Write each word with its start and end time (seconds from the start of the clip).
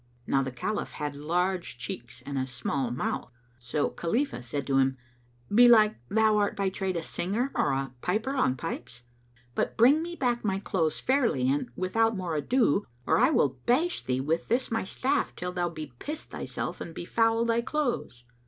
Now 0.25 0.41
the 0.41 0.49
Caliph 0.51 0.93
had 0.93 1.15
large 1.15 1.77
cheeks 1.77 2.23
and 2.25 2.35
a 2.35 2.47
small 2.47 2.89
mouth; 2.89 3.29
[FN#221] 3.59 3.63
so 3.63 3.89
Khalifah 3.91 4.41
said 4.43 4.65
to 4.65 4.79
him, 4.79 4.97
"Belike, 5.53 5.97
thou 6.09 6.39
art 6.39 6.55
by 6.55 6.69
trade 6.69 6.97
a 6.97 7.03
singer 7.03 7.51
or 7.53 7.71
a 7.73 7.93
piper 8.01 8.35
on 8.35 8.55
pipes? 8.57 9.03
But 9.53 9.77
bring 9.77 10.01
me 10.01 10.15
back 10.15 10.43
my 10.43 10.57
clothes 10.57 10.99
fairly 10.99 11.47
and 11.47 11.69
without 11.75 12.17
more 12.17 12.35
ado, 12.35 12.87
or 13.05 13.19
I 13.19 13.29
will 13.29 13.59
bash 13.67 14.01
thee 14.01 14.19
with 14.19 14.47
this 14.47 14.71
my 14.71 14.85
staff 14.85 15.35
till 15.35 15.51
thou 15.51 15.69
bepiss 15.69 16.25
thyself 16.25 16.81
and 16.81 16.95
befoul 16.95 17.45
they 17.45 17.61
clothes." 17.61 18.23